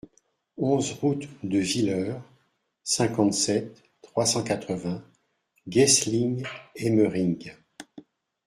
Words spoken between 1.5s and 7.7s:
Viller, cinquante-sept, trois cent quatre-vingts, Guessling-Hémering